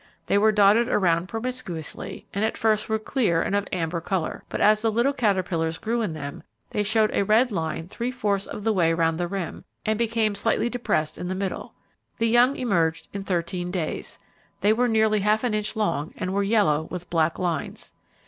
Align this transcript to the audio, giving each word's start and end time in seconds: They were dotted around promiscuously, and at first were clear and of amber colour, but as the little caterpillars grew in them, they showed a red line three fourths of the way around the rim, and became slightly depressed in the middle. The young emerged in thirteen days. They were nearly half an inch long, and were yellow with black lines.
They 0.25 0.39
were 0.39 0.51
dotted 0.51 0.87
around 0.87 1.27
promiscuously, 1.27 2.25
and 2.33 2.43
at 2.43 2.57
first 2.57 2.89
were 2.89 2.97
clear 2.97 3.39
and 3.43 3.55
of 3.55 3.67
amber 3.71 4.01
colour, 4.01 4.43
but 4.49 4.59
as 4.59 4.81
the 4.81 4.91
little 4.91 5.13
caterpillars 5.13 5.77
grew 5.77 6.01
in 6.01 6.13
them, 6.13 6.41
they 6.71 6.81
showed 6.81 7.11
a 7.13 7.21
red 7.23 7.51
line 7.51 7.87
three 7.87 8.09
fourths 8.09 8.47
of 8.47 8.63
the 8.63 8.73
way 8.73 8.91
around 8.93 9.17
the 9.17 9.27
rim, 9.27 9.63
and 9.85 9.99
became 9.99 10.33
slightly 10.33 10.71
depressed 10.71 11.19
in 11.19 11.27
the 11.27 11.35
middle. 11.35 11.75
The 12.17 12.27
young 12.27 12.55
emerged 12.55 13.09
in 13.13 13.23
thirteen 13.23 13.69
days. 13.69 14.17
They 14.61 14.73
were 14.73 14.87
nearly 14.87 15.19
half 15.19 15.43
an 15.43 15.53
inch 15.53 15.75
long, 15.75 16.15
and 16.17 16.33
were 16.33 16.41
yellow 16.41 16.87
with 16.89 17.11
black 17.11 17.37
lines. 17.37 17.93